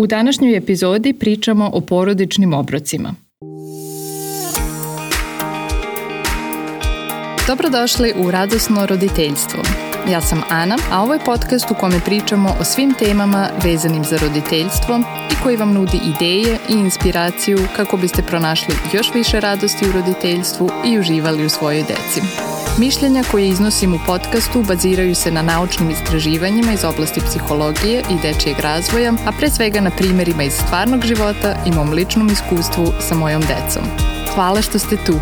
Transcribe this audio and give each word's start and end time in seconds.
U 0.00 0.06
današnjoj 0.06 0.56
epizodi 0.56 1.12
pričamo 1.12 1.70
o 1.72 1.80
porodičnim 1.80 2.52
obrocima. 2.54 3.14
Dobrodošli 7.46 8.12
u 8.16 8.30
Radosno 8.30 8.86
roditeljstvo. 8.86 9.62
Ja 10.10 10.20
sam 10.20 10.42
Ana, 10.48 10.76
a 10.92 11.02
ovo 11.02 11.14
je 11.14 11.24
podcast 11.24 11.70
u 11.70 11.74
kome 11.80 12.00
pričamo 12.04 12.56
o 12.60 12.64
svim 12.64 12.94
temama 12.98 13.48
vezanim 13.64 14.04
za 14.04 14.16
roditeljstvo 14.16 15.00
i 15.32 15.42
koji 15.42 15.56
vam 15.56 15.72
nudi 15.72 16.00
ideje 16.14 16.58
i 16.68 16.72
inspiraciju 16.72 17.58
kako 17.76 17.96
biste 17.96 18.22
pronašli 18.22 18.74
još 18.92 19.14
više 19.14 19.40
radosti 19.40 19.88
u 19.88 19.92
roditeljstvu 19.92 20.70
i 20.86 20.98
uživali 20.98 21.46
u 21.46 21.48
svojoj 21.48 21.82
deci. 21.82 22.20
Mišljenja 22.80 23.22
koje 23.30 23.48
iznosim 23.48 23.94
u 23.94 23.98
podcastu 24.06 24.62
baziraju 24.62 25.14
se 25.14 25.30
na 25.30 25.42
naučnim 25.42 25.90
istraživanjima 25.90 26.72
iz 26.72 26.84
oblasti 26.84 27.20
psihologije 27.20 28.02
i 28.10 28.14
dečijeg 28.22 28.58
razvoja, 28.58 29.12
a 29.26 29.32
pre 29.38 29.50
svega 29.50 29.80
na 29.80 29.90
primerima 29.90 30.42
iz 30.42 30.52
stvarnog 30.52 31.04
života 31.04 31.64
i 31.66 31.70
mom 31.70 31.92
ličnom 31.92 32.28
iskustvu 32.28 32.86
sa 33.00 33.14
mojom 33.14 33.40
decom. 33.40 33.82
Hvala 34.34 34.62
što 34.62 34.78
ste 34.78 34.96
tu. 34.96 35.14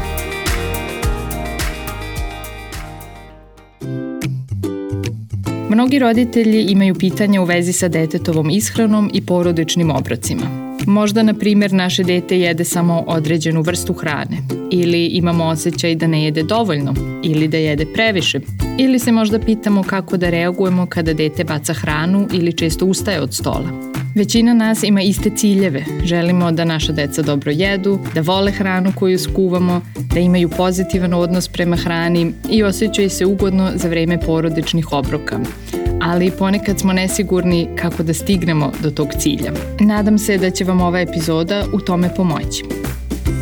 Mnogi 5.70 5.98
roditelji 5.98 6.62
imaju 6.62 6.94
pitanja 6.94 7.40
u 7.40 7.44
vezi 7.44 7.72
sa 7.72 7.88
detetovom 7.88 8.50
ishranom 8.50 9.10
i 9.14 9.26
porodičnim 9.26 9.90
obrocima. 9.90 10.67
Možda, 10.86 11.22
na 11.22 11.34
primjer, 11.34 11.72
naše 11.72 12.04
dete 12.04 12.38
jede 12.38 12.64
samo 12.64 13.04
određenu 13.06 13.62
vrstu 13.62 13.92
hrane 13.92 14.36
ili 14.70 15.06
imamo 15.06 15.44
osjećaj 15.44 15.94
da 15.94 16.06
ne 16.06 16.24
jede 16.24 16.42
dovoljno 16.42 16.94
ili 17.24 17.48
da 17.48 17.56
jede 17.56 17.86
previše 17.86 18.40
ili 18.78 18.98
se 18.98 19.12
možda 19.12 19.38
pitamo 19.38 19.82
kako 19.82 20.16
da 20.16 20.30
reagujemo 20.30 20.86
kada 20.86 21.12
dete 21.12 21.44
baca 21.44 21.74
hranu 21.74 22.28
ili 22.32 22.52
često 22.52 22.86
ustaje 22.86 23.20
od 23.20 23.34
stola. 23.34 23.88
Većina 24.14 24.54
nas 24.54 24.82
ima 24.82 25.02
iste 25.02 25.30
ciljeve. 25.36 25.84
Želimo 26.04 26.52
da 26.52 26.64
naša 26.64 26.92
deca 26.92 27.22
dobro 27.22 27.50
jedu, 27.50 27.98
da 28.14 28.20
vole 28.20 28.52
hranu 28.52 28.92
koju 28.94 29.18
skuvamo, 29.18 29.80
da 30.14 30.20
imaju 30.20 30.48
pozitivan 30.48 31.14
odnos 31.14 31.48
prema 31.48 31.76
hrani 31.76 32.32
i 32.50 32.62
osjećaju 32.62 33.10
se 33.10 33.26
ugodno 33.26 33.70
za 33.74 33.88
vreme 33.88 34.20
porodičnih 34.20 34.92
obroka 34.92 35.40
ali 36.00 36.30
ponekad 36.30 36.78
smo 36.78 36.92
nesigurni 36.92 37.68
kako 37.76 38.02
da 38.02 38.14
stignemo 38.14 38.72
do 38.82 38.90
tog 38.90 39.08
cilja. 39.18 39.52
Nadam 39.80 40.18
se 40.18 40.38
da 40.38 40.50
će 40.50 40.64
vam 40.64 40.80
ova 40.80 41.00
epizoda 41.00 41.64
u 41.72 41.80
tome 41.80 42.14
pomoći. 42.14 42.64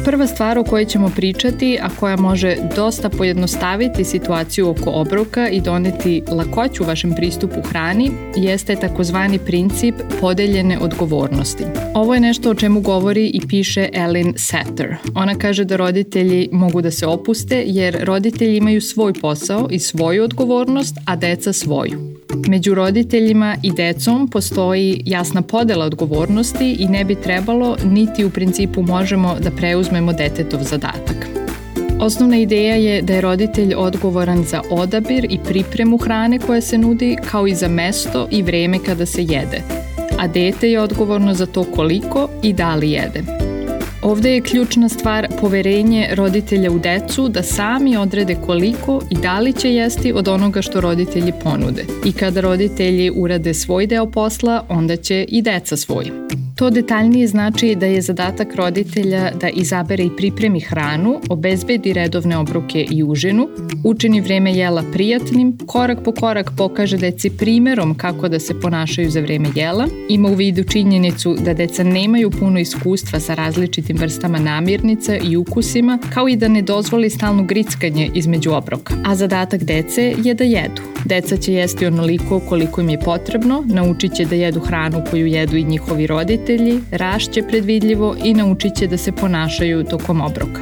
Prva 0.07 0.27
stvar 0.27 0.59
o 0.59 0.65
kojoj 0.65 0.85
ćemo 0.85 1.11
pričati, 1.17 1.79
a 1.83 1.89
koja 2.01 2.17
može 2.17 2.57
dosta 2.77 3.09
pojednostaviti 3.09 4.05
situaciju 4.05 4.69
oko 4.69 4.91
obroka 4.91 5.49
i 5.49 5.61
doneti 5.61 6.23
lakoću 6.29 6.85
vašem 6.85 7.13
pristupu 7.17 7.63
hrani, 7.63 8.11
jeste 8.37 8.77
takozvani 8.77 9.39
princip 9.39 9.95
podeljene 10.21 10.79
odgovornosti. 10.79 11.65
Ovo 11.95 12.15
je 12.15 12.21
nešto 12.21 12.51
o 12.51 12.55
čemu 12.55 12.81
govori 12.81 13.27
i 13.27 13.41
piše 13.49 13.89
Ellen 13.93 14.35
Satter. 14.37 14.97
Ona 15.15 15.35
kaže 15.35 15.65
da 15.65 15.77
roditelji 15.77 16.49
mogu 16.53 16.83
da 16.83 16.91
se 16.91 17.07
opuste 17.07 17.65
jer 17.67 18.05
roditelji 18.05 18.57
imaju 18.57 18.81
svoj 18.81 19.13
posao 19.13 19.69
i 19.71 19.79
svoju 19.79 20.25
odgovornost, 20.25 20.97
a 21.07 21.17
deca 21.17 21.53
svoju. 21.53 22.26
Među 22.49 22.75
roditeljima 22.75 23.57
i 23.63 23.73
decom 23.73 24.29
postoji 24.29 25.03
jasna 25.05 25.43
podela 25.43 25.85
odgovornosti 25.85 26.77
i 26.79 26.89
ne 26.89 27.05
bi 27.05 27.15
trebalo, 27.15 27.77
niti 27.85 28.25
u 28.25 28.31
principu 28.31 28.83
možemo 28.83 29.37
da 29.41 29.51
preuzmemo 29.51 30.13
detetov 30.13 30.61
zadatak. 30.63 31.27
Osnovna 32.01 32.37
ideja 32.37 32.75
je 32.75 33.03
da 33.03 33.13
je 33.13 33.21
roditelj 33.21 33.75
odgovoran 33.75 34.45
za 34.45 34.63
odabir 34.71 35.27
i 35.31 35.39
pripremu 35.49 35.97
hrane 35.97 36.39
koja 36.39 36.61
se 36.61 36.79
nudi, 36.79 37.17
kao 37.31 37.47
i 37.47 37.55
za 37.55 37.69
mesto 37.69 38.29
i 38.31 38.43
vreme 38.43 38.79
kada 38.87 39.07
se 39.07 39.23
jede, 39.23 39.63
a 40.19 40.29
dete 40.29 40.71
je 40.71 40.81
odgovorno 40.81 41.35
za 41.35 41.47
to 41.47 41.65
koliko 41.65 42.29
i 42.43 42.53
da 42.53 42.75
li 42.75 42.91
jede. 42.91 43.36
Ovde 44.07 44.35
je 44.35 44.41
ključna 44.41 44.89
stvar 44.89 45.29
poverenje 45.41 46.09
roditelja 46.15 46.71
u 46.71 46.79
decu 46.79 47.29
da 47.29 47.43
sami 47.43 47.97
odrede 47.97 48.37
koliko 48.47 49.01
i 49.11 49.15
da 49.23 49.41
li 49.41 49.53
će 49.53 49.75
jesti 49.75 50.13
od 50.13 50.29
onoga 50.29 50.63
što 50.63 50.81
roditelji 50.81 51.33
ponude. 51.45 51.85
I 52.05 52.13
kada 52.13 52.41
roditelji 52.41 53.11
urade 53.15 53.55
svoj 53.55 53.87
deo 53.87 54.11
posla, 54.11 54.65
onda 54.69 54.97
će 54.97 55.25
i 55.29 55.43
deca 55.43 55.77
svoj. 55.77 56.46
To 56.57 56.71
detaljnije 56.71 57.27
znači 57.27 57.75
da 57.75 57.87
je 57.87 58.03
zadatak 58.03 58.55
roditelja 58.55 59.31
da 59.41 59.49
izabere 59.49 60.05
i 60.05 60.11
pripremi 60.17 60.61
hranu, 60.61 61.21
obezbedi 61.29 61.93
redovne 61.93 62.37
obroke 62.37 62.87
i 62.91 63.03
užinu, 63.05 63.49
učini 63.85 64.21
vreme 64.21 64.55
jela 64.55 64.85
prijatnim, 64.93 65.59
korak 65.67 65.99
po 66.05 66.13
korak 66.13 66.51
pokaže 66.57 66.97
deci 66.97 67.31
primerom 67.31 67.95
kako 67.95 68.29
da 68.29 68.39
se 68.39 68.61
ponašaju 68.61 69.11
za 69.11 69.21
vreme 69.21 69.49
jela, 69.55 69.87
ima 70.09 70.29
u 70.29 70.35
vidu 70.35 70.65
činjenicu 70.65 71.37
da 71.45 71.55
deca 71.55 71.83
nemaju 71.83 72.31
puno 72.31 72.59
iskustva 72.59 73.21
sa 73.21 73.35
različitim 73.35 73.97
vrstama 73.97 74.39
namirnica 74.39 75.17
i 75.17 75.37
ukusima, 75.37 75.99
kao 76.15 76.29
i 76.29 76.37
da 76.37 76.49
ne 76.49 76.63
dozvoli 76.63 77.11
stalno 77.11 77.45
grickanje 77.45 78.11
između 78.15 78.53
obroka. 78.53 78.95
A 79.05 79.15
zadatak 79.15 79.65
dece 79.65 80.15
je 80.25 80.35
da 80.35 80.45
jedu. 80.45 80.83
Deca 81.05 81.37
će 81.37 81.53
jesti 81.53 81.87
onoliko 81.87 82.41
koliko 82.41 82.81
im 82.81 82.89
je 82.89 83.01
potrebno, 83.01 83.65
naučit 83.67 84.15
će 84.15 84.25
da 84.25 84.35
jedu 84.35 84.61
hranu 84.61 85.03
koju 85.11 85.27
jedu 85.27 85.57
i 85.57 85.65
njihovi 85.65 86.07
roditelji, 86.07 86.46
rašće 86.91 87.43
predvidljivo 87.43 88.17
i 88.25 88.35
naučit 88.35 88.75
će 88.75 88.87
da 88.87 88.97
se 88.97 89.13
ponašaju 89.13 89.85
tokom 89.85 90.21
obroka. 90.21 90.61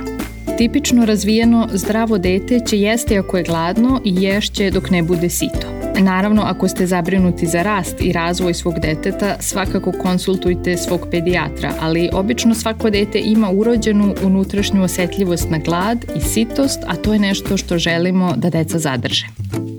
Tipično 0.58 1.04
razvijeno 1.04 1.68
zdravo 1.72 2.18
dete 2.18 2.60
će 2.66 2.78
jesti 2.78 3.18
ako 3.18 3.36
je 3.36 3.42
gladno 3.42 4.00
i 4.04 4.22
ješće 4.22 4.70
dok 4.70 4.90
ne 4.90 5.02
bude 5.02 5.28
sito. 5.28 5.74
Naravno, 6.00 6.42
ako 6.42 6.68
ste 6.68 6.86
zabrinuti 6.86 7.46
za 7.46 7.62
rast 7.62 7.96
i 8.00 8.12
razvoj 8.12 8.54
svog 8.54 8.74
deteta, 8.80 9.36
svakako 9.40 9.92
konsultujte 9.92 10.76
svog 10.76 11.00
pedijatra, 11.10 11.72
ali 11.80 12.10
obično 12.12 12.54
svako 12.54 12.90
dete 12.90 13.20
ima 13.20 13.50
urođenu 13.50 14.14
unutrašnju 14.24 14.82
osetljivost 14.82 15.50
na 15.50 15.58
glad 15.58 16.04
i 16.16 16.20
sitost, 16.20 16.78
a 16.86 16.96
to 16.96 17.12
je 17.12 17.18
nešto 17.18 17.56
što 17.56 17.78
želimo 17.78 18.32
da 18.36 18.50
deca 18.50 18.78
zadrže. 18.78 19.26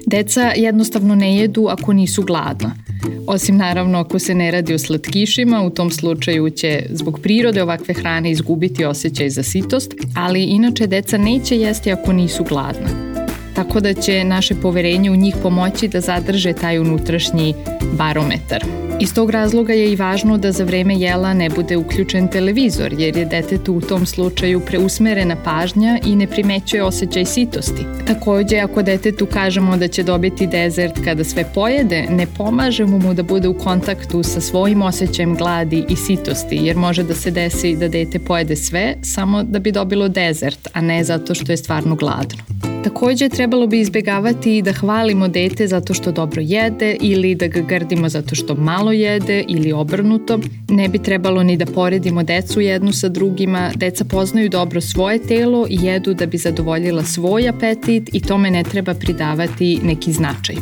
Deca 0.07 0.51
jednostavno 0.55 1.15
ne 1.15 1.37
jedu 1.37 1.67
ako 1.69 1.93
nisu 1.93 2.23
gladna. 2.23 2.84
Osim 3.27 3.57
naravno 3.57 3.99
ako 3.99 4.19
se 4.19 4.35
ne 4.35 4.51
radi 4.51 4.73
o 4.73 4.79
slatkišima, 4.79 5.61
u 5.63 5.69
tom 5.69 5.91
slučaju 5.91 6.49
će 6.49 6.85
zbog 6.89 7.19
prirode 7.23 7.63
ovakve 7.63 7.93
hrane 7.93 8.31
izgubiti 8.31 8.85
osjećaj 8.85 9.29
za 9.29 9.43
sitost, 9.43 9.93
ali 10.15 10.43
inače 10.43 10.87
deca 10.87 11.17
neće 11.17 11.57
jesti 11.57 11.91
ako 11.91 12.13
nisu 12.13 12.43
gladna. 12.43 13.14
Tako 13.55 13.79
da 13.79 13.93
će 13.93 14.23
naše 14.23 14.55
poverenje 14.55 15.11
u 15.11 15.15
njih 15.15 15.35
pomoći 15.43 15.87
da 15.87 16.01
zadrže 16.01 16.53
taj 16.53 16.79
unutrašnji 16.79 17.53
barometar. 17.97 18.65
Iz 18.99 19.13
tog 19.13 19.29
razloga 19.29 19.73
je 19.73 19.91
i 19.91 19.95
važno 19.95 20.37
da 20.37 20.51
za 20.51 20.63
vreme 20.63 20.95
jela 20.95 21.33
ne 21.33 21.49
bude 21.49 21.77
uključen 21.77 22.27
televizor, 22.27 22.93
jer 22.93 23.17
je 23.17 23.25
detetu 23.25 23.73
u 23.73 23.81
tom 23.81 24.05
slučaju 24.05 24.59
preusmerena 24.59 25.35
pažnja 25.43 25.99
i 26.05 26.15
ne 26.15 26.27
primećuje 26.27 26.83
osjećaj 26.83 27.25
sitosti. 27.25 27.83
Takođe, 28.07 28.57
ako 28.59 28.81
detetu 28.81 29.25
kažemo 29.25 29.77
da 29.77 29.87
će 29.87 30.03
dobiti 30.03 30.47
dezert 30.47 30.99
kada 31.03 31.23
sve 31.23 31.45
pojede, 31.53 32.05
ne 32.09 32.27
pomažemo 32.37 32.97
mu 32.97 33.13
da 33.13 33.23
bude 33.23 33.47
u 33.47 33.57
kontaktu 33.57 34.23
sa 34.23 34.41
svojim 34.41 34.81
osjećajem 34.81 35.35
gladi 35.35 35.85
i 35.89 35.95
sitosti, 35.95 36.55
jer 36.55 36.77
može 36.77 37.03
da 37.03 37.13
se 37.13 37.31
desi 37.31 37.75
da 37.75 37.87
dete 37.87 38.19
pojede 38.19 38.55
sve 38.55 38.95
samo 39.01 39.43
da 39.43 39.59
bi 39.59 39.71
dobilo 39.71 40.07
dezert, 40.07 40.67
a 40.73 40.81
ne 40.81 41.03
zato 41.03 41.35
što 41.35 41.51
je 41.51 41.57
stvarno 41.57 41.95
gladno. 41.95 42.74
Takođe, 42.85 43.29
trebalo 43.29 43.67
bi 43.67 43.79
izbegavati 43.79 44.61
da 44.61 44.73
hvalimo 44.73 45.27
dete 45.27 45.67
zato 45.67 45.93
što 45.93 46.11
dobro 46.11 46.41
jede 46.41 46.97
ili 47.01 47.35
da 47.35 47.47
ga 47.47 47.61
grdimo 47.61 48.09
zato 48.09 48.35
što 48.35 48.55
malo 48.55 48.91
jede 48.91 49.43
ili 49.47 49.71
obrnuto. 49.71 50.39
Ne 50.69 50.87
bi 50.87 50.99
trebalo 50.99 51.43
ni 51.43 51.57
da 51.57 51.65
poredimo 51.65 52.23
decu 52.23 52.61
jednu 52.61 52.93
sa 52.93 53.09
drugima. 53.09 53.71
Deca 53.75 54.05
poznaju 54.05 54.49
dobro 54.49 54.81
svoje 54.81 55.19
telo 55.19 55.67
i 55.69 55.77
jedu 55.81 56.13
da 56.13 56.25
bi 56.25 56.37
zadovoljila 56.37 57.03
svoj 57.03 57.49
apetit 57.49 58.09
i 58.13 58.21
tome 58.21 58.51
ne 58.51 58.63
treba 58.63 58.93
pridavati 58.93 59.79
neki 59.83 60.11
značaj. 60.11 60.55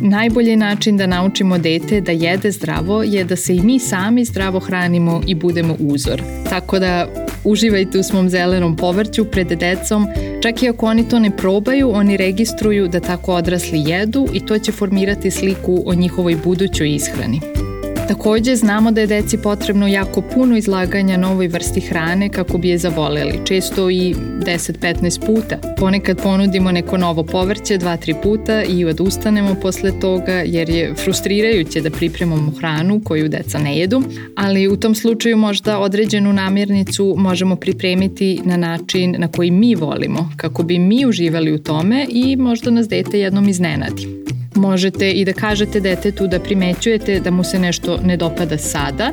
Najbolji 0.00 0.56
način 0.56 0.96
da 0.96 1.06
naučimo 1.06 1.58
dete 1.58 2.00
da 2.00 2.12
jede 2.12 2.50
zdravo 2.50 3.02
je 3.02 3.24
da 3.24 3.36
se 3.36 3.56
i 3.56 3.60
mi 3.60 3.78
sami 3.78 4.24
zdravo 4.24 4.58
hranimo 4.58 5.22
i 5.26 5.34
budemo 5.34 5.76
uzor. 5.80 6.22
Tako 6.50 6.78
da 6.78 7.06
uživajte 7.44 7.98
u 7.98 8.02
svom 8.02 8.28
zelenom 8.28 8.76
povrću 8.76 9.24
pred 9.24 9.48
decom, 9.48 10.06
čak 10.42 10.62
i 10.62 10.68
ako 10.68 10.86
oni 10.86 11.08
to 11.08 11.18
ne 11.18 11.36
probaju, 11.36 11.90
oni 11.90 12.16
registruju 12.16 12.88
da 12.88 13.00
tako 13.00 13.34
odrasli 13.34 13.82
jedu 13.86 14.28
i 14.32 14.46
to 14.46 14.58
će 14.58 14.72
formirati 14.72 15.30
sliku 15.30 15.82
o 15.86 15.94
njihovoj 15.94 16.36
budućoj 16.44 16.94
ishrani. 16.94 17.40
Takođe 18.08 18.56
znamo 18.56 18.90
da 18.90 19.00
je 19.00 19.06
deci 19.06 19.38
potrebno 19.38 19.86
jako 19.86 20.20
puno 20.20 20.56
izlaganja 20.56 21.16
novoj 21.16 21.48
vrsti 21.48 21.80
hrane 21.80 22.28
kako 22.28 22.58
bi 22.58 22.68
je 22.68 22.78
zavoleli, 22.78 23.40
često 23.44 23.90
i 23.90 24.14
10-15 24.14 25.26
puta. 25.26 25.58
Ponekad 25.78 26.22
ponudimo 26.22 26.72
neko 26.72 26.96
novo 26.96 27.24
povrće 27.24 27.78
2-3 27.78 28.22
puta 28.22 28.62
i 28.62 28.84
odustanemo 28.84 29.54
posle 29.62 30.00
toga 30.00 30.32
jer 30.32 30.70
je 30.70 30.94
frustrirajuće 30.94 31.80
da 31.80 31.90
pripremamo 31.90 32.52
hranu 32.58 33.00
koju 33.04 33.28
deca 33.28 33.58
ne 33.58 33.78
jedu, 33.78 34.02
ali 34.36 34.68
u 34.68 34.76
tom 34.76 34.94
slučaju 34.94 35.36
možda 35.36 35.78
određenu 35.78 36.32
namirnicu 36.32 37.14
možemo 37.18 37.56
pripremiti 37.56 38.40
na 38.44 38.56
način 38.56 39.14
na 39.18 39.28
koji 39.28 39.50
mi 39.50 39.74
volimo, 39.74 40.30
kako 40.36 40.62
bi 40.62 40.78
mi 40.78 41.06
uživali 41.06 41.52
u 41.52 41.58
tome 41.58 42.06
i 42.08 42.36
možda 42.36 42.70
nas 42.70 42.88
dete 42.88 43.20
jednom 43.20 43.48
iznenadi. 43.48 44.22
Možete 44.54 45.10
i 45.10 45.24
da 45.24 45.32
kažete 45.32 45.80
detetu 45.80 46.26
da 46.26 46.40
primećujete 46.40 47.20
da 47.20 47.30
mu 47.30 47.44
se 47.44 47.58
nešto 47.58 47.98
ne 48.04 48.16
dopada 48.16 48.58
sada, 48.58 49.12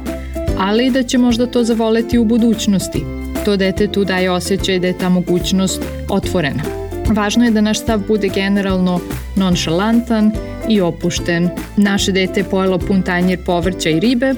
ali 0.58 0.86
i 0.86 0.92
da 0.92 1.04
će 1.04 1.18
možda 1.18 1.46
to 1.46 1.64
zavoleti 1.64 2.18
u 2.18 2.26
budućnosti. 2.26 3.04
To 3.46 3.58
detetu 3.58 4.04
daje 4.04 4.32
osjećaj 4.32 4.80
da 4.80 4.88
je 4.88 4.98
ta 4.98 5.10
mogućnost 5.10 5.82
otvorena. 6.10 6.64
Važno 7.10 7.46
je 7.46 7.52
da 7.52 7.62
naš 7.62 7.80
stav 7.80 8.02
bude 8.08 8.28
generalno 8.28 9.00
nonšalantan 9.36 10.32
i 10.70 10.82
opušten. 10.82 11.50
Naše 11.78 12.12
dete 12.12 12.40
je 12.40 12.44
pojelo 12.44 12.78
pun 12.78 13.02
tanjir 13.02 13.40
povrća 13.46 13.90
i 13.90 14.00
ribe, 14.00 14.34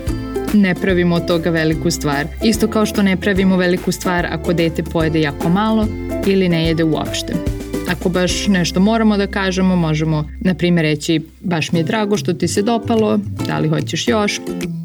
ne 0.54 0.76
pravimo 0.76 1.16
od 1.16 1.28
toga 1.28 1.50
veliku 1.50 1.92
stvar. 1.92 2.28
Isto 2.44 2.68
kao 2.68 2.86
što 2.86 3.04
ne 3.04 3.18
pravimo 3.18 3.58
veliku 3.58 3.92
stvar 3.92 4.28
ako 4.32 4.54
dete 4.54 4.84
pojede 4.84 5.22
jako 5.22 5.50
malo 5.50 5.88
ili 6.26 6.50
ne 6.50 6.66
jede 6.66 6.84
uopšte. 6.84 7.61
Ako 7.92 8.10
baš 8.10 8.48
nešto 8.48 8.80
moramo 8.80 9.18
da 9.18 9.28
kažemo, 9.28 9.76
možemo, 9.76 10.30
na 10.40 10.54
primjer, 10.54 10.84
reći 10.84 11.22
baš 11.42 11.72
mi 11.72 11.80
je 11.80 11.84
drago 11.84 12.18
što 12.18 12.34
ti 12.34 12.48
se 12.48 12.62
dopalo, 12.62 13.20
da 13.48 13.60
li 13.60 13.70
hoćeš 13.70 14.08
još. 14.08 14.40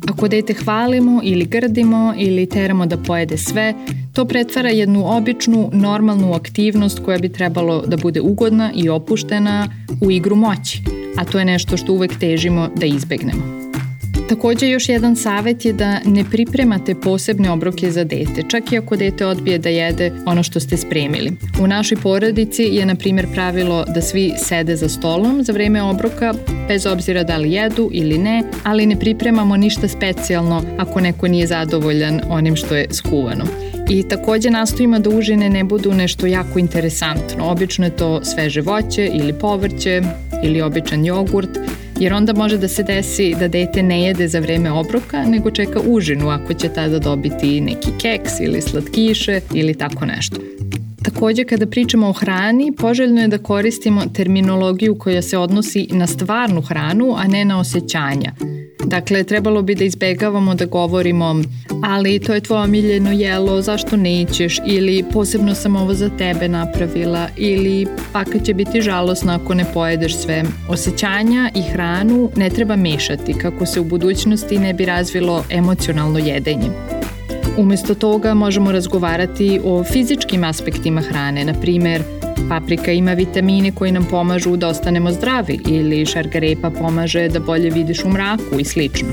Ako 0.09 0.29
dete 0.29 0.55
hvalimo 0.55 1.21
ili 1.25 1.45
grdimo 1.45 2.15
ili 2.19 2.47
teramo 2.47 2.87
da 2.87 2.97
pojede 2.97 3.39
sve, 3.39 3.75
to 4.13 4.25
pretvara 4.25 4.69
jednu 4.69 5.17
običnu, 5.17 5.71
normalnu 5.73 6.35
aktivnost 6.35 7.01
koja 7.05 7.19
bi 7.19 7.29
trebalo 7.29 7.85
da 7.87 7.97
bude 7.97 8.21
ugodna 8.21 8.73
i 8.75 8.89
opuštena 8.89 9.69
u 10.01 10.11
igru 10.11 10.37
moći, 10.37 10.83
a 11.17 11.25
to 11.25 11.39
je 11.39 11.45
nešto 11.45 11.77
što 11.77 11.93
uvek 11.93 12.19
težimo 12.19 12.69
da 12.77 12.87
izbegnemo. 12.87 13.66
Takođe 14.29 14.69
još 14.69 14.89
jedan 14.89 15.17
savet 15.17 15.65
je 15.65 15.73
da 15.73 16.01
ne 16.05 16.25
pripremate 16.31 16.95
posebne 16.95 17.51
obroke 17.51 17.91
za 17.91 18.05
dete, 18.05 18.43
čak 18.49 18.73
i 18.73 18.79
ako 18.79 18.97
dete 18.97 19.27
odbije 19.27 19.59
da 19.59 19.69
jede 19.69 20.13
ono 20.27 20.43
što 20.43 20.61
ste 20.61 20.77
spremili. 20.77 21.33
U 21.61 21.67
našoj 21.67 21.99
porodici 22.03 22.63
je 22.63 22.87
na 22.87 22.95
primjer 22.95 23.27
pravilo 23.35 23.85
da 23.95 24.03
svi 24.03 24.33
sede 24.39 24.77
za 24.77 24.89
stolom 24.89 25.43
za 25.43 25.53
vreme 25.53 25.83
obroka, 25.83 26.35
bez 26.69 26.87
obzira 26.87 27.23
da 27.23 27.37
li 27.37 27.53
jedu 27.53 27.91
ili 27.93 28.19
ne, 28.19 28.43
ali 28.65 28.87
ne 28.87 28.99
pripremamo 28.99 29.57
ništa 29.57 29.89
specijalno 29.89 30.63
ako 30.79 31.01
neko 31.01 31.29
nije 31.29 31.47
zadovoljan 31.47 32.21
onim 32.29 32.57
što 32.57 32.77
je 32.77 32.87
skuvano. 32.91 33.45
I 33.89 34.03
takođe 34.03 34.51
nastojimo 34.51 34.99
da 34.99 35.11
užine 35.11 35.51
ne 35.51 35.65
budu 35.65 35.95
nešto 35.95 36.27
jako 36.27 36.59
interesantno. 36.59 37.51
Obično 37.51 37.85
je 37.85 37.97
to 37.97 38.25
sveže 38.25 38.61
voće 38.61 39.11
ili 39.15 39.33
povrće 39.33 40.03
ili 40.45 40.63
običan 40.63 41.05
jogurt 41.05 41.59
jer 42.01 42.15
onda 42.15 42.33
može 42.33 42.59
da 42.59 42.69
se 42.69 42.83
desi 42.83 43.35
da 43.41 43.49
dete 43.49 43.83
ne 43.83 44.03
jede 44.03 44.29
za 44.29 44.39
vreme 44.39 44.73
obroka, 44.73 45.25
nego 45.27 45.51
čeka 45.51 45.81
užinu 45.81 46.29
ako 46.29 46.55
će 46.55 46.69
tada 46.69 46.99
dobiti 46.99 47.61
neki 47.61 47.89
keks 48.01 48.33
ili 48.41 48.61
slatkiše 48.61 49.41
ili 49.55 49.75
tako 49.75 50.05
nešto. 50.05 50.37
Takođe, 51.03 51.45
kada 51.45 51.67
pričamo 51.67 52.09
o 52.09 52.13
hrani, 52.13 52.73
poželjno 52.79 53.21
je 53.21 53.29
da 53.29 53.39
koristimo 53.39 54.03
terminologiju 54.15 54.99
koja 54.99 55.23
se 55.23 55.39
odnosi 55.39 55.89
na 55.91 56.07
stvarnu 56.07 56.63
hranu, 56.63 57.15
a 57.17 57.27
ne 57.27 57.45
na 57.45 57.61
osjećanja. 57.61 58.33
Dakle, 58.87 59.25
trebalo 59.25 59.63
bi 59.63 59.75
da 59.75 59.85
izbegavamo 59.85 60.55
da 60.55 60.65
govorimo 60.65 61.43
ali 61.83 62.19
to 62.19 62.35
je 62.35 62.41
tvoje 62.41 62.63
omiljeno 62.63 63.13
jelo, 63.13 63.63
zašto 63.63 63.97
nećeš 63.97 64.59
ili 64.67 65.05
posebno 65.13 65.55
sam 65.55 65.77
ovo 65.77 65.95
za 65.95 66.11
tebe 66.19 66.49
napravila 66.49 67.29
ili 67.37 67.87
kad 68.13 68.45
će 68.45 68.55
biti 68.55 68.81
žalosno 68.81 69.33
ako 69.33 69.55
ne 69.55 69.65
pojedeš 69.75 70.17
sve. 70.17 70.43
Osećanja 70.69 71.51
i 71.55 71.63
hranu 71.63 72.31
ne 72.37 72.51
treba 72.51 72.77
mešati 72.77 73.35
kako 73.35 73.67
se 73.67 73.81
u 73.81 73.85
budućnosti 73.85 74.59
ne 74.59 74.75
bi 74.75 74.85
razvilo 74.85 75.45
emocionalno 75.51 76.19
jedenje. 76.19 76.71
Umesto 77.59 77.95
toga 77.95 78.35
možemo 78.35 78.73
razgovarati 78.73 79.61
o 79.65 79.85
fizičkim 79.85 80.45
aspektima 80.45 81.01
hrane, 81.01 81.45
na 81.45 81.55
primer 81.61 82.03
paprika 82.49 82.93
ima 82.93 83.13
vitamine 83.13 83.73
koji 83.73 83.93
nam 83.93 84.07
pomažu 84.11 84.57
da 84.57 84.69
ostanemo 84.69 85.13
zdravi 85.13 85.59
ili 85.69 86.07
šargarepa 86.07 86.71
pomaže 86.71 87.29
da 87.29 87.41
bolje 87.41 87.71
vidiš 87.71 88.05
u 88.05 88.09
mraku 88.09 88.61
i 88.61 88.65
slično. 88.65 89.09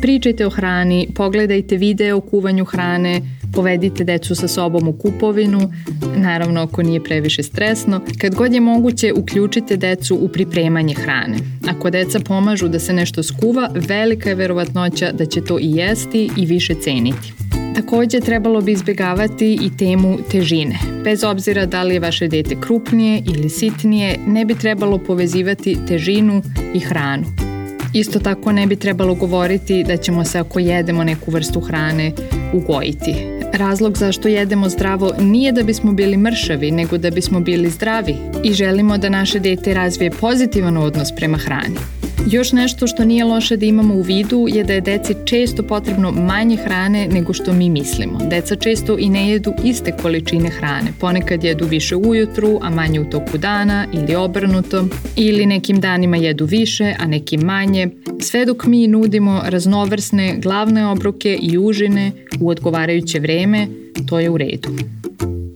Pričajte 0.00 0.46
o 0.46 0.50
hrani, 0.50 1.08
pogledajte 1.14 1.76
videe 1.76 2.14
o 2.14 2.20
kuvanju 2.20 2.64
hrane, 2.64 3.20
povedite 3.52 4.04
decu 4.04 4.34
sa 4.34 4.48
sobom 4.48 4.88
u 4.88 4.92
kupovinu, 4.92 5.72
naravno 6.16 6.62
ako 6.62 6.82
nije 6.82 7.04
previše 7.04 7.42
stresno. 7.42 8.00
Kad 8.20 8.34
god 8.34 8.54
je 8.54 8.60
moguće, 8.60 9.12
uključite 9.12 9.76
decu 9.76 10.16
u 10.16 10.28
pripremanje 10.28 10.94
hrane. 10.94 11.36
Ako 11.68 11.90
deca 11.90 12.20
pomažu 12.20 12.68
da 12.68 12.78
se 12.78 12.92
nešto 12.92 13.22
skuva, 13.22 13.70
velika 13.74 14.28
je 14.28 14.34
verovatnoća 14.34 15.12
da 15.12 15.26
će 15.26 15.44
to 15.44 15.58
i 15.58 15.70
jesti 15.70 16.30
i 16.36 16.46
više 16.46 16.74
ceniti. 16.74 17.49
Takođe 17.74 18.20
trebalo 18.20 18.60
bi 18.60 18.72
izbjegavati 18.72 19.58
i 19.62 19.76
temu 19.76 20.18
težine. 20.30 20.78
Bez 21.04 21.24
obzira 21.24 21.66
da 21.66 21.82
li 21.82 21.94
je 21.94 22.00
vaše 22.00 22.28
dete 22.28 22.56
krupnije 22.60 23.22
ili 23.26 23.48
sitnije, 23.48 24.18
ne 24.26 24.44
bi 24.44 24.54
trebalo 24.54 24.98
povezivati 24.98 25.76
težinu 25.88 26.42
i 26.74 26.80
hranu. 26.80 27.24
Isto 27.94 28.18
tako 28.18 28.52
ne 28.52 28.66
bi 28.66 28.76
trebalo 28.76 29.14
govoriti 29.14 29.84
da 29.84 29.96
ćemo 29.96 30.24
se 30.24 30.38
ako 30.38 30.58
jedemo 30.58 31.04
neku 31.04 31.30
vrstu 31.30 31.60
hrane 31.60 32.12
ugojiti. 32.52 33.14
Razlog 33.52 33.98
zašto 33.98 34.28
jedemo 34.28 34.68
zdravo 34.68 35.12
nije 35.20 35.52
da 35.52 35.62
bismo 35.62 35.92
bili 35.92 36.16
mršavi, 36.16 36.70
nego 36.70 36.98
da 36.98 37.10
bismo 37.10 37.40
bili 37.40 37.70
zdravi 37.70 38.16
i 38.44 38.52
želimo 38.52 38.98
da 38.98 39.08
naše 39.08 39.38
dete 39.38 39.74
razvije 39.74 40.10
pozitivan 40.10 40.76
odnos 40.76 41.08
prema 41.16 41.38
hrani. 41.38 41.99
Još 42.26 42.52
nešto 42.52 42.86
što 42.86 43.04
nije 43.04 43.24
loše 43.24 43.56
da 43.56 43.66
imamo 43.66 43.94
u 43.94 44.02
vidu 44.02 44.46
je 44.48 44.64
da 44.64 44.72
je 44.72 44.80
deci 44.80 45.14
često 45.24 45.62
potrebno 45.62 46.10
manje 46.10 46.56
hrane 46.56 47.08
nego 47.08 47.32
što 47.32 47.52
mi 47.52 47.70
mislimo. 47.70 48.18
Deca 48.30 48.56
često 48.56 48.98
i 48.98 49.08
ne 49.08 49.30
jedu 49.30 49.52
iste 49.64 49.92
količine 50.02 50.50
hrane. 50.50 50.92
Ponekad 51.00 51.44
jedu 51.44 51.66
više 51.66 51.96
ujutru, 51.96 52.58
a 52.62 52.70
manje 52.70 53.00
u 53.00 53.10
toku 53.10 53.38
dana 53.38 53.86
ili 53.92 54.14
obrnuto. 54.14 54.84
Ili 55.16 55.46
nekim 55.46 55.80
danima 55.80 56.16
jedu 56.16 56.44
više, 56.44 56.94
a 56.98 57.06
nekim 57.06 57.40
manje. 57.40 57.88
Sve 58.20 58.44
dok 58.44 58.66
mi 58.66 58.86
nudimo 58.86 59.42
raznovrsne 59.44 60.36
glavne 60.38 60.86
obroke 60.86 61.38
i 61.42 61.58
užine 61.58 62.12
u 62.40 62.48
odgovarajuće 62.48 63.20
vreme, 63.20 63.66
to 64.08 64.20
je 64.20 64.30
u 64.30 64.36
redu. 64.36 64.68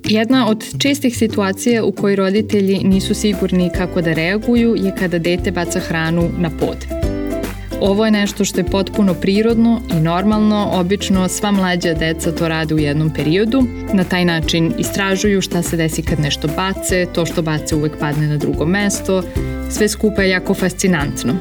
Jedna 0.04 0.48
od 0.48 0.64
čestih 0.78 1.16
situacija 1.16 1.84
u 1.84 1.92
kojoj 1.92 2.16
roditelji 2.16 2.78
nisu 2.84 3.14
sigurni 3.14 3.70
kako 3.76 4.00
da 4.00 4.12
reaguju 4.12 4.76
je 4.78 4.92
kada 4.98 5.18
dete 5.18 5.50
baca 5.50 5.80
hranu 5.80 6.30
na 6.38 6.50
pod. 6.50 6.76
Ovo 7.80 8.04
je 8.04 8.10
nešto 8.10 8.44
što 8.44 8.60
je 8.60 8.64
potpuno 8.64 9.14
prirodno 9.14 9.80
i 9.90 10.00
normalno, 10.00 10.70
obično 10.72 11.28
sva 11.28 11.50
mlađa 11.50 11.94
deca 11.94 12.32
to 12.32 12.48
rade 12.48 12.74
u 12.74 12.78
jednom 12.78 13.10
periodu. 13.14 13.62
Na 13.92 14.04
taj 14.04 14.24
način 14.24 14.72
istražuju 14.78 15.40
šta 15.40 15.62
se 15.62 15.76
desi 15.76 16.02
kad 16.02 16.20
nešto 16.20 16.48
bace, 16.56 17.06
to 17.14 17.26
što 17.26 17.42
bace 17.42 17.74
uvek 17.74 17.92
padne 18.00 18.26
na 18.26 18.36
drugo 18.36 18.66
mesto, 18.66 19.22
sve 19.70 19.88
skupa 19.88 20.22
je 20.22 20.30
jako 20.30 20.54
fascinantno. 20.54 21.34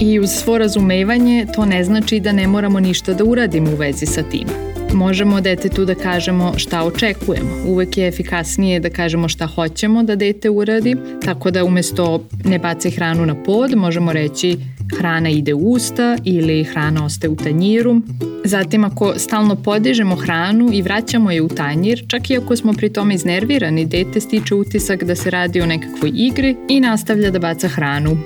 I 0.00 0.20
uz 0.20 0.30
svo 0.30 0.58
razumevanje 0.58 1.46
to 1.54 1.66
ne 1.66 1.84
znači 1.84 2.20
da 2.20 2.32
ne 2.32 2.46
moramo 2.46 2.80
ništa 2.80 3.14
da 3.14 3.24
uradimo 3.24 3.70
u 3.70 3.76
vezi 3.76 4.06
sa 4.06 4.22
tim. 4.22 4.67
Možemo 4.94 5.40
detetu 5.40 5.84
da 5.84 5.94
kažemo 5.94 6.52
šta 6.56 6.84
očekujemo. 6.84 7.50
Uvek 7.66 7.98
je 7.98 8.08
efikasnije 8.08 8.80
da 8.80 8.90
kažemo 8.90 9.28
šta 9.28 9.46
hoćemo 9.46 10.02
da 10.02 10.16
dete 10.16 10.50
uradi, 10.50 10.96
tako 11.24 11.50
da 11.50 11.64
umesto 11.64 12.24
ne 12.44 12.58
baci 12.58 12.90
hranu 12.90 13.26
na 13.26 13.42
pod, 13.42 13.76
možemo 13.76 14.12
reći 14.12 14.58
hrana 14.98 15.28
ide 15.28 15.54
u 15.54 15.70
usta 15.70 16.16
ili 16.24 16.64
hrana 16.64 17.04
ostaje 17.04 17.30
u 17.30 17.36
tanjiru. 17.36 18.00
Zatim 18.44 18.84
ako 18.84 19.14
stalno 19.16 19.56
podižemo 19.56 20.16
hranu 20.16 20.70
i 20.72 20.82
vraćamo 20.82 21.30
je 21.30 21.42
u 21.42 21.48
tanjir, 21.48 22.04
čak 22.08 22.30
i 22.30 22.36
ako 22.36 22.56
smo 22.56 22.72
pri 22.72 22.92
tome 22.92 23.14
iznervirani, 23.14 23.86
dete 23.86 24.20
stiče 24.20 24.54
utisak 24.54 25.04
da 25.04 25.14
se 25.14 25.30
radi 25.30 25.60
o 25.60 25.66
nekakvoj 25.66 26.10
igri 26.14 26.56
i 26.68 26.80
nastavlja 26.80 27.30
da 27.30 27.38
baca 27.38 27.68
hranu. 27.68 28.18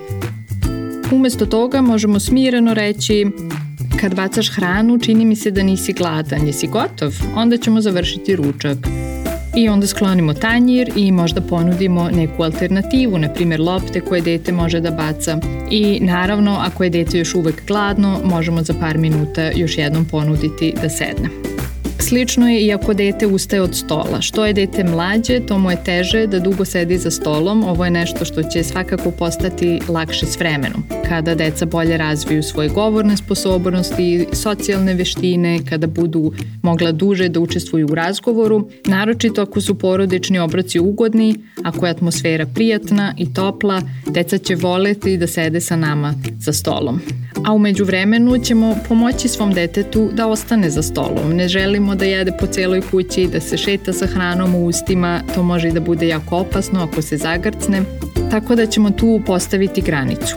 Umesto 1.12 1.46
toga 1.46 1.80
možemo 1.80 2.20
smireno 2.20 2.75
reći 2.75 3.26
kad 4.02 4.14
bacaš 4.14 4.50
hranu, 4.50 4.99
čini 4.99 5.25
mi 5.25 5.37
se 5.37 5.50
da 5.50 5.62
nisi 5.62 5.92
gladan, 5.92 6.47
jesi 6.47 6.66
gotov? 6.66 7.14
Onda 7.37 7.56
ćemo 7.56 7.80
završiti 7.80 8.37
ručak. 8.37 8.78
I 9.56 9.68
onda 9.68 9.87
sklonimo 9.87 10.35
tanjir 10.35 10.92
i 10.97 11.12
možda 11.12 11.40
ponudimo 11.40 12.11
neku 12.11 12.42
alternativu, 12.42 13.18
na 13.18 13.28
primjer 13.28 13.61
lopte 13.61 14.00
koje 14.00 14.21
dete 14.21 14.52
može 14.52 14.80
da 14.80 14.90
baca. 14.90 15.38
I 15.71 16.00
naravno, 16.00 16.56
ako 16.61 16.85
je 16.85 16.90
dete 16.90 17.18
još 17.18 17.35
uvek 17.35 17.66
gladno, 17.66 18.21
možemo 18.25 18.62
za 18.62 18.75
par 18.80 18.99
minuta 18.99 19.50
još 19.54 19.78
jednom 19.78 20.04
ponuditi 20.04 20.75
da 20.82 20.88
sedne. 20.88 21.51
Slično 22.09 22.49
je 22.49 22.66
i 22.66 22.73
ako 22.73 22.94
dete 22.94 23.26
ustaje 23.26 23.62
od 23.62 23.75
stola. 23.75 24.21
Što 24.21 24.47
je 24.47 24.52
dete 24.52 24.85
mlađe, 24.85 25.40
to 25.47 25.59
mu 25.59 25.71
je 25.71 25.85
teže 25.85 26.26
da 26.26 26.38
dugo 26.38 26.64
sedi 26.64 26.99
za 26.99 27.11
stolom. 27.11 27.64
Ovo 27.64 27.85
je 27.85 27.90
nešto 27.90 28.25
što 28.25 28.42
će 28.42 28.62
svakako 28.62 29.11
postati 29.11 29.80
lakše 29.88 30.26
s 30.26 30.38
vremenom. 30.38 30.82
Kada 31.09 31.35
deca 31.35 31.66
bolje 31.66 31.97
razviju 31.97 32.42
svoje 32.42 32.68
govorne 32.68 33.16
sposobnosti, 33.16 34.26
socijalne 34.32 34.94
veštine, 34.94 35.59
kada 35.68 35.87
budu 35.87 36.32
mogla 36.62 36.92
duže 36.92 37.28
da 37.28 37.40
učestvuju 37.40 37.87
u 37.90 37.94
razgovoru, 37.94 38.68
naročito 38.87 39.42
ako 39.42 39.61
su 39.61 39.78
porodični 39.78 40.38
obroci 40.38 40.80
ugodni, 40.80 41.35
ako 41.64 41.87
je 41.87 41.90
atmosfera 41.90 42.47
prijatna 42.47 43.14
i 43.18 43.35
topla, 43.35 43.82
deca 44.06 44.38
će 44.38 44.54
voleti 44.54 45.16
da 45.16 45.26
sede 45.26 45.61
sa 45.61 45.76
nama 45.76 46.14
za 46.38 46.52
stolom. 46.52 47.00
A 47.44 47.52
umeđu 47.52 47.84
vremenu 47.84 48.38
ćemo 48.38 48.76
pomoći 48.88 49.28
svom 49.28 49.52
detetu 49.52 50.11
da 50.12 50.26
ostane 50.26 50.70
za 50.70 50.82
stolom. 50.82 51.32
Ne 51.34 51.49
želimo 51.49 51.94
da 51.94 52.04
jede 52.04 52.32
po 52.40 52.46
celoj 52.46 52.80
kući, 52.90 53.28
da 53.32 53.40
se 53.40 53.56
šeta 53.56 53.92
sa 53.92 54.06
hranom 54.06 54.54
u 54.54 54.66
ustima, 54.66 55.20
to 55.34 55.42
može 55.42 55.68
i 55.68 55.72
da 55.72 55.80
bude 55.80 56.08
jako 56.08 56.37
opasno 56.37 56.82
ako 56.82 57.02
se 57.02 57.16
zagrcne, 57.16 57.82
tako 58.30 58.54
da 58.54 58.66
ćemo 58.66 58.90
tu 58.90 59.20
postaviti 59.26 59.82
granicu. 59.82 60.37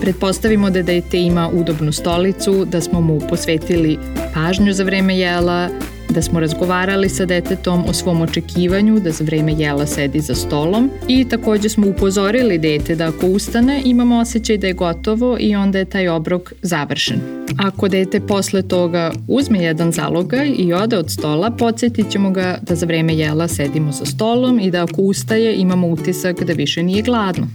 Pretpostavimo 0.00 0.70
da 0.70 0.82
dete 0.82 1.18
ima 1.18 1.48
udobnu 1.52 1.92
stolicu, 1.92 2.64
da 2.64 2.80
smo 2.80 3.00
mu 3.00 3.20
posvetili 3.28 3.98
pažnju 4.34 4.72
za 4.72 4.84
vreme 4.84 5.18
jela, 5.18 5.68
da 6.14 6.22
smo 6.22 6.40
razgovarali 6.40 7.08
sa 7.08 7.24
detetom 7.24 7.84
o 7.88 7.92
svom 7.92 8.20
očekivanju 8.20 9.00
da 9.00 9.10
za 9.10 9.24
vreme 9.24 9.52
jela 9.52 9.86
sedi 9.86 10.20
za 10.20 10.34
stolom 10.34 10.90
i 11.08 11.28
takođe 11.28 11.68
smo 11.68 11.88
upozorili 11.88 12.58
dete 12.58 12.94
da 12.94 13.08
ako 13.08 13.26
ustane 13.26 13.82
imamo 13.84 14.18
osjećaj 14.18 14.58
da 14.58 14.66
je 14.66 14.72
gotovo 14.72 15.36
i 15.40 15.56
onda 15.56 15.78
je 15.78 15.84
taj 15.84 16.08
obrok 16.08 16.52
završen. 16.62 17.20
Ako 17.58 17.88
dete 17.88 18.20
posle 18.20 18.62
toga 18.62 19.12
uzme 19.28 19.64
jedan 19.64 19.92
zalogaj 19.92 20.48
i 20.58 20.72
ode 20.72 20.98
od 20.98 21.10
stola, 21.10 21.50
podsjetit 21.50 22.10
ćemo 22.10 22.30
ga 22.30 22.58
da 22.62 22.74
za 22.74 22.86
vreme 22.86 23.14
jela 23.14 23.48
sedimo 23.48 23.92
za 23.92 24.04
stolom 24.04 24.60
i 24.60 24.70
da 24.70 24.82
ako 24.82 25.02
ustaje 25.02 25.54
imamo 25.56 25.88
utisak 25.88 26.44
da 26.44 26.52
više 26.52 26.82
nije 26.82 27.02
gladno. 27.02 27.46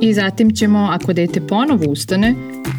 I 0.00 0.14
zatim 0.14 0.50
ćemo, 0.50 0.88
ako 0.92 1.12
dete 1.12 1.40
ponovo 1.40 1.84
ustane, 1.84 2.34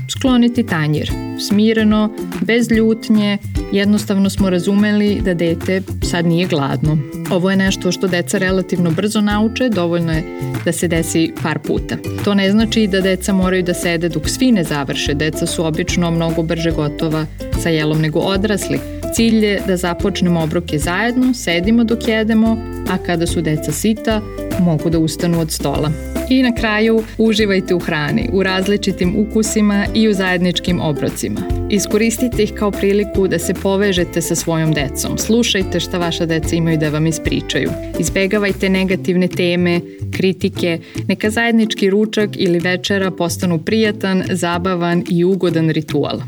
skloniti 0.10 0.64
tanjir. 0.64 1.12
Smireno, 1.48 2.10
bez 2.42 2.72
ljutnje, 2.72 3.38
jednostavno 3.72 4.30
smo 4.30 4.50
razumeli 4.50 5.22
da 5.26 5.34
dete 5.34 5.82
sad 6.04 6.26
nije 6.26 6.48
gladno. 6.48 6.98
Ovo 7.32 7.52
je 7.52 7.58
nešto 7.58 7.92
što 7.92 8.08
deca 8.08 8.38
relativno 8.38 8.92
brzo 8.92 9.22
nauče, 9.22 9.70
dovoljno 9.70 10.12
je 10.14 10.24
da 10.66 10.72
se 10.72 10.88
desi 10.88 11.34
par 11.44 11.60
puta. 11.60 11.98
To 12.24 12.34
ne 12.34 12.52
znači 12.52 12.88
da 12.88 13.02
deca 13.02 13.34
moraju 13.34 13.64
da 13.64 13.74
sede 13.74 14.10
dok 14.10 14.30
svi 14.30 14.52
ne 14.52 14.64
završe. 14.64 15.14
Deca 15.14 15.46
su 15.46 15.66
obično 15.66 16.12
mnogo 16.12 16.44
brže 16.44 16.72
gotova 16.72 17.26
sa 17.64 17.70
jelom 17.70 18.02
nego 18.02 18.20
odrasli. 18.20 18.80
Cilj 19.16 19.46
je 19.46 19.62
da 19.68 19.78
započnemo 19.78 20.42
obroke 20.42 20.80
zajedno, 20.80 21.34
sedimo 21.34 21.84
dok 21.84 22.08
jedemo, 22.08 22.58
a 22.90 22.98
kada 22.98 23.28
su 23.28 23.42
deca 23.42 23.72
sita, 23.72 24.22
mogu 24.60 24.90
da 24.90 25.00
ustanu 25.00 25.40
od 25.40 25.52
stola. 25.52 26.17
I 26.30 26.44
na 26.44 26.56
kraju, 26.56 27.04
uživajte 27.18 27.76
u 27.76 27.80
hrani, 27.80 28.30
u 28.34 28.44
različitim 28.44 29.16
ukusima 29.18 29.86
i 29.96 30.08
u 30.10 30.14
zajedničkim 30.14 30.82
obrocima. 30.82 31.42
Iskoristite 31.70 32.44
ih 32.44 32.54
kao 32.54 32.72
priliku 32.72 33.28
da 33.28 33.40
se 33.40 33.54
povežete 33.54 34.22
sa 34.22 34.36
svojom 34.36 34.74
decom. 34.74 35.18
Slušajte 35.18 35.80
šta 35.80 35.98
vaša 35.98 36.26
deca 36.26 36.56
imaju 36.56 36.78
da 36.78 36.90
vam 36.90 37.08
ispričaju. 37.08 37.70
Izbegavajte 38.00 38.70
negativne 38.70 39.28
teme, 39.28 39.82
kritike, 40.12 40.80
neka 41.08 41.30
zajednički 41.30 41.90
ručak 41.90 42.30
ili 42.34 42.60
večera 42.60 43.12
postanu 43.12 43.60
prijatan, 43.60 44.24
zabavan 44.32 45.04
i 45.10 45.24
ugodan 45.24 45.70
ritual. 45.70 46.22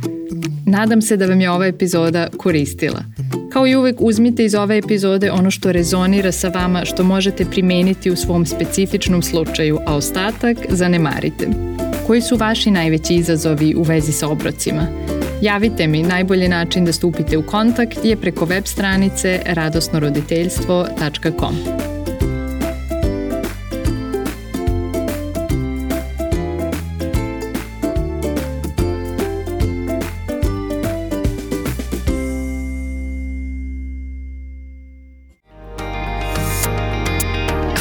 Nadam 0.65 1.01
se 1.01 1.17
da 1.17 1.25
vam 1.25 1.41
je 1.41 1.51
ova 1.51 1.65
epizoda 1.67 2.27
koristila. 2.37 3.03
Kao 3.49 3.67
i 3.67 3.75
uvek 3.75 3.95
uzmite 3.99 4.45
iz 4.45 4.55
ove 4.55 4.77
epizode 4.77 5.31
ono 5.31 5.51
što 5.51 5.71
rezonira 5.71 6.31
sa 6.31 6.49
vama, 6.49 6.85
što 6.85 7.03
možete 7.03 7.45
primeniti 7.45 8.11
u 8.11 8.15
svom 8.15 8.45
specifičnom 8.45 9.21
slučaju, 9.21 9.79
a 9.85 9.95
ostatak 9.95 10.57
zanemarite. 10.69 11.47
Koji 12.07 12.21
su 12.21 12.35
vaši 12.35 12.71
najveći 12.71 13.15
izazovi 13.15 13.75
u 13.75 13.83
vezi 13.83 14.11
sa 14.11 14.27
obrocima? 14.27 14.87
Javite 15.41 15.87
mi, 15.87 16.03
najbolji 16.03 16.47
način 16.47 16.85
da 16.85 16.93
stupite 16.93 17.37
u 17.37 17.43
kontakt 17.43 18.05
je 18.05 18.17
preko 18.17 18.45
web 18.45 18.65
stranice 18.65 19.41
radosnoroditeljstvo.com. 19.45 21.88